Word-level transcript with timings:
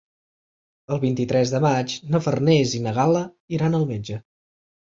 El 0.95 0.99
vint-i-tres 1.03 1.51
de 1.57 1.61
maig 1.67 1.95
na 2.15 2.23
Farners 2.29 2.75
i 2.81 2.83
na 2.89 2.97
Gal·la 2.99 3.25
iran 3.61 3.81
al 3.83 3.89
metge. 3.95 4.21